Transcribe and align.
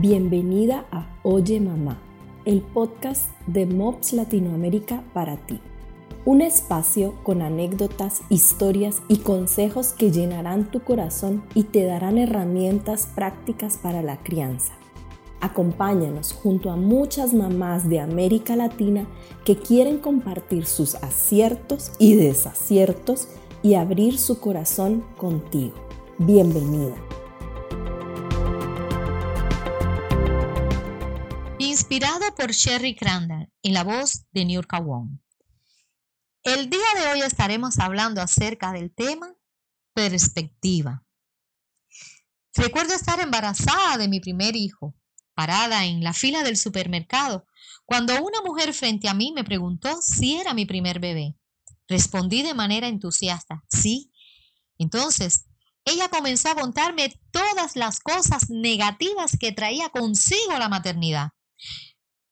Bienvenida 0.00 0.86
a 0.90 1.06
Oye 1.24 1.60
Mamá, 1.60 1.98
el 2.46 2.62
podcast 2.62 3.28
de 3.46 3.66
MOPS 3.66 4.14
Latinoamérica 4.14 5.04
para 5.12 5.36
ti. 5.36 5.60
Un 6.24 6.40
espacio 6.40 7.16
con 7.22 7.42
anécdotas, 7.42 8.22
historias 8.30 9.02
y 9.08 9.18
consejos 9.18 9.92
que 9.92 10.10
llenarán 10.10 10.70
tu 10.70 10.80
corazón 10.80 11.44
y 11.54 11.64
te 11.64 11.84
darán 11.84 12.16
herramientas 12.16 13.08
prácticas 13.14 13.76
para 13.76 14.00
la 14.00 14.16
crianza. 14.22 14.72
Acompáñanos 15.42 16.32
junto 16.32 16.70
a 16.70 16.76
muchas 16.76 17.34
mamás 17.34 17.86
de 17.90 18.00
América 18.00 18.56
Latina 18.56 19.06
que 19.44 19.56
quieren 19.56 19.98
compartir 19.98 20.64
sus 20.64 20.94
aciertos 20.94 21.92
y 21.98 22.14
desaciertos 22.14 23.28
y 23.62 23.74
abrir 23.74 24.16
su 24.16 24.40
corazón 24.40 25.04
contigo. 25.18 25.74
Bienvenida. 26.16 26.94
Inspirado 31.62 32.34
por 32.36 32.52
Sherry 32.52 32.96
Crandall 32.96 33.52
en 33.62 33.74
la 33.74 33.84
voz 33.84 34.24
de 34.32 34.50
York 34.50 34.72
Wong. 34.82 35.18
El 36.42 36.70
día 36.70 36.80
de 36.96 37.08
hoy 37.08 37.20
estaremos 37.20 37.78
hablando 37.78 38.22
acerca 38.22 38.72
del 38.72 38.90
tema 38.94 39.34
perspectiva. 39.92 41.04
Recuerdo 42.54 42.94
estar 42.94 43.20
embarazada 43.20 43.98
de 43.98 44.08
mi 44.08 44.20
primer 44.20 44.56
hijo, 44.56 44.96
parada 45.34 45.84
en 45.84 46.02
la 46.02 46.14
fila 46.14 46.42
del 46.44 46.56
supermercado, 46.56 47.46
cuando 47.84 48.14
una 48.14 48.40
mujer 48.40 48.72
frente 48.72 49.10
a 49.10 49.12
mí 49.12 49.30
me 49.36 49.44
preguntó 49.44 50.00
si 50.00 50.36
era 50.36 50.54
mi 50.54 50.64
primer 50.64 50.98
bebé. 50.98 51.36
Respondí 51.88 52.40
de 52.42 52.54
manera 52.54 52.88
entusiasta, 52.88 53.62
sí. 53.68 54.10
Entonces, 54.78 55.44
ella 55.84 56.08
comenzó 56.08 56.48
a 56.48 56.54
contarme 56.54 57.20
todas 57.30 57.76
las 57.76 58.00
cosas 58.00 58.48
negativas 58.48 59.36
que 59.38 59.52
traía 59.52 59.90
consigo 59.90 60.58
la 60.58 60.70
maternidad. 60.70 61.32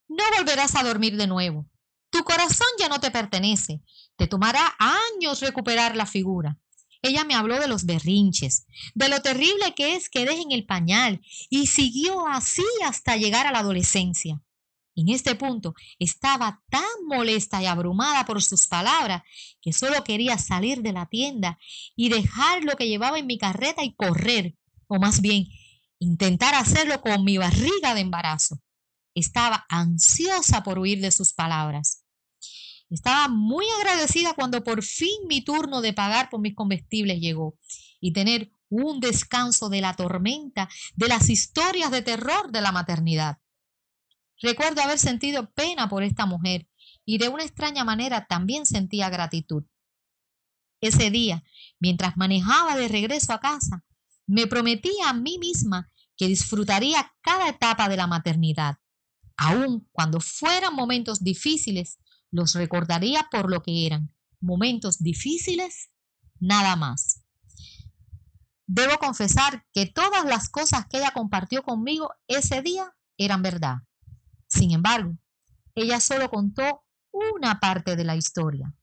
No 0.08 0.24
volverás 0.36 0.74
a 0.74 0.82
dormir 0.82 1.16
de 1.16 1.26
nuevo. 1.26 1.66
Tu 2.10 2.24
corazón 2.24 2.66
ya 2.78 2.88
no 2.88 3.00
te 3.00 3.10
pertenece. 3.10 3.82
Te 4.16 4.26
tomará 4.26 4.74
años 4.78 5.40
recuperar 5.40 5.96
la 5.96 6.06
figura. 6.06 6.58
Ella 7.02 7.24
me 7.24 7.34
habló 7.34 7.60
de 7.60 7.68
los 7.68 7.84
berrinches, 7.84 8.66
de 8.94 9.08
lo 9.08 9.22
terrible 9.22 9.74
que 9.76 9.94
es 9.94 10.08
que 10.08 10.24
dejen 10.24 10.50
el 10.50 10.66
pañal, 10.66 11.20
y 11.48 11.66
siguió 11.66 12.26
así 12.26 12.64
hasta 12.84 13.16
llegar 13.16 13.46
a 13.46 13.52
la 13.52 13.60
adolescencia. 13.60 14.42
En 14.96 15.10
este 15.10 15.36
punto 15.36 15.74
estaba 16.00 16.60
tan 16.70 16.82
molesta 17.06 17.62
y 17.62 17.66
abrumada 17.66 18.24
por 18.24 18.42
sus 18.42 18.66
palabras 18.66 19.22
que 19.62 19.72
solo 19.72 20.02
quería 20.02 20.38
salir 20.38 20.82
de 20.82 20.92
la 20.92 21.06
tienda 21.06 21.56
y 21.94 22.08
dejar 22.08 22.64
lo 22.64 22.74
que 22.74 22.88
llevaba 22.88 23.18
en 23.20 23.26
mi 23.26 23.38
carreta 23.38 23.84
y 23.84 23.94
correr, 23.94 24.56
o 24.88 24.98
más 24.98 25.20
bien 25.20 25.46
intentar 26.00 26.56
hacerlo 26.56 27.00
con 27.00 27.22
mi 27.22 27.38
barriga 27.38 27.94
de 27.94 28.00
embarazo. 28.00 28.60
Estaba 29.18 29.66
ansiosa 29.68 30.62
por 30.62 30.78
huir 30.78 31.00
de 31.00 31.10
sus 31.10 31.32
palabras. 31.32 32.04
Estaba 32.88 33.26
muy 33.26 33.66
agradecida 33.78 34.32
cuando 34.34 34.62
por 34.62 34.82
fin 34.82 35.26
mi 35.26 35.42
turno 35.42 35.80
de 35.80 35.92
pagar 35.92 36.30
por 36.30 36.40
mis 36.40 36.54
comestibles 36.54 37.20
llegó 37.20 37.58
y 38.00 38.12
tener 38.12 38.52
un 38.68 39.00
descanso 39.00 39.68
de 39.68 39.80
la 39.80 39.94
tormenta, 39.94 40.68
de 40.94 41.08
las 41.08 41.30
historias 41.30 41.90
de 41.90 42.02
terror 42.02 42.52
de 42.52 42.60
la 42.60 42.70
maternidad. 42.70 43.38
Recuerdo 44.40 44.82
haber 44.82 45.00
sentido 45.00 45.50
pena 45.50 45.88
por 45.88 46.04
esta 46.04 46.24
mujer 46.24 46.68
y 47.04 47.18
de 47.18 47.28
una 47.28 47.42
extraña 47.42 47.84
manera 47.84 48.26
también 48.26 48.66
sentía 48.66 49.10
gratitud. 49.10 49.64
Ese 50.80 51.10
día, 51.10 51.42
mientras 51.80 52.16
manejaba 52.16 52.76
de 52.76 52.86
regreso 52.86 53.32
a 53.32 53.40
casa, 53.40 53.84
me 54.28 54.46
prometí 54.46 54.92
a 55.04 55.12
mí 55.12 55.38
misma 55.38 55.90
que 56.16 56.28
disfrutaría 56.28 57.12
cada 57.20 57.48
etapa 57.48 57.88
de 57.88 57.96
la 57.96 58.06
maternidad, 58.06 58.76
aun 59.38 59.88
cuando 59.92 60.20
fueran 60.20 60.74
momentos 60.74 61.22
difíciles 61.22 61.98
los 62.30 62.52
recordaría 62.54 63.26
por 63.30 63.50
lo 63.50 63.62
que 63.62 63.86
eran, 63.86 64.12
momentos 64.40 64.98
difíciles, 64.98 65.90
nada 66.38 66.76
más. 66.76 67.22
Debo 68.66 68.98
confesar 68.98 69.64
que 69.72 69.86
todas 69.86 70.26
las 70.26 70.50
cosas 70.50 70.86
que 70.90 70.98
ella 70.98 71.12
compartió 71.12 71.62
conmigo 71.62 72.10
ese 72.26 72.60
día 72.60 72.94
eran 73.16 73.40
verdad. 73.40 73.76
Sin 74.46 74.72
embargo, 74.72 75.16
ella 75.74 76.00
solo 76.00 76.28
contó 76.28 76.84
una 77.10 77.60
parte 77.60 77.96
de 77.96 78.04
la 78.04 78.16
historia. 78.16 78.74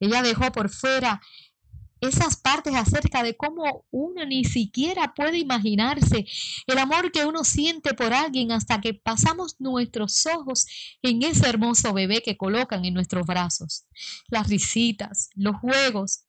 Ella 0.00 0.22
dejó 0.22 0.50
por 0.52 0.70
fuera 0.70 1.20
esas 2.06 2.36
partes 2.36 2.74
acerca 2.74 3.22
de 3.22 3.36
cómo 3.36 3.84
uno 3.90 4.24
ni 4.24 4.44
siquiera 4.44 5.14
puede 5.14 5.38
imaginarse 5.38 6.26
el 6.66 6.78
amor 6.78 7.12
que 7.12 7.24
uno 7.24 7.44
siente 7.44 7.94
por 7.94 8.12
alguien 8.12 8.52
hasta 8.52 8.80
que 8.80 8.94
pasamos 8.94 9.56
nuestros 9.58 10.26
ojos 10.26 10.66
en 11.02 11.22
ese 11.22 11.48
hermoso 11.48 11.92
bebé 11.92 12.22
que 12.22 12.36
colocan 12.36 12.84
en 12.84 12.94
nuestros 12.94 13.26
brazos. 13.26 13.84
Las 14.28 14.48
risitas, 14.48 15.30
los 15.34 15.56
juegos, 15.56 16.24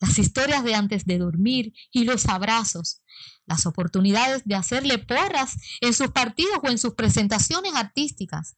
las 0.00 0.18
historias 0.18 0.64
de 0.64 0.74
antes 0.74 1.04
de 1.04 1.18
dormir 1.18 1.72
y 1.92 2.04
los 2.04 2.26
abrazos, 2.26 3.00
las 3.46 3.66
oportunidades 3.66 4.42
de 4.44 4.56
hacerle 4.56 4.98
porras 4.98 5.56
en 5.80 5.94
sus 5.94 6.08
partidos 6.10 6.58
o 6.62 6.68
en 6.68 6.78
sus 6.78 6.94
presentaciones 6.94 7.74
artísticas, 7.74 8.56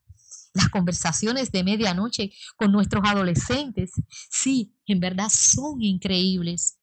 las 0.55 0.69
conversaciones 0.69 1.51
de 1.51 1.65
medianoche 1.65 2.33
con 2.57 2.73
nuestros 2.73 3.03
adolescentes, 3.05 3.91
sí, 4.31 4.75
en 4.87 5.01
verdad 5.01 5.29
son 5.29 5.83
increíbles. 5.83 6.79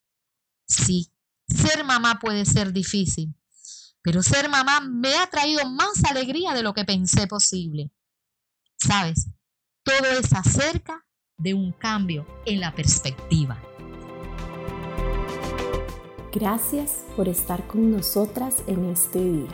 Sí, 0.68 1.12
ser 1.48 1.84
mamá 1.84 2.20
puede 2.20 2.46
ser 2.46 2.74
difícil, 2.74 3.34
pero 4.02 4.22
ser 4.22 4.50
mamá 4.50 4.82
me 4.82 5.16
ha 5.16 5.30
traído 5.30 5.68
más 5.70 6.04
alegría 6.06 6.54
de 6.54 6.64
lo 6.64 6.74
que 6.74 6.86
pensé 6.86 7.28
posible. 7.28 7.92
¿Sabes? 8.78 9.28
Todo 9.84 10.08
es 10.20 10.34
acerca 10.34 11.06
de 11.38 11.54
un 11.54 11.72
cambio 11.72 12.28
en 12.46 12.60
la 12.60 12.74
perspectiva. 12.76 13.62
Gracias 16.34 17.06
por 17.16 17.28
estar 17.28 17.68
con 17.68 17.92
nosotras 17.92 18.64
en 18.68 18.86
este 18.86 19.20
día. 19.20 19.50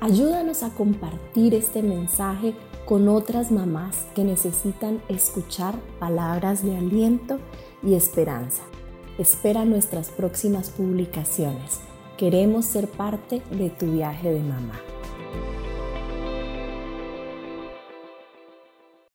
Ayúdanos 0.00 0.62
a 0.62 0.70
compartir 0.70 1.54
este 1.54 1.82
mensaje 1.82 2.54
con 2.86 3.08
otras 3.08 3.50
mamás 3.50 4.06
que 4.14 4.22
necesitan 4.22 5.02
escuchar 5.08 5.74
palabras 5.98 6.64
de 6.64 6.76
aliento 6.76 7.38
y 7.82 7.94
esperanza. 7.94 8.62
Espera 9.18 9.64
nuestras 9.64 10.08
próximas 10.10 10.70
publicaciones. 10.70 11.80
Queremos 12.16 12.64
ser 12.64 12.86
parte 12.88 13.42
de 13.50 13.70
tu 13.70 13.86
viaje 13.86 14.32
de 14.32 14.40
mamá. 14.40 14.80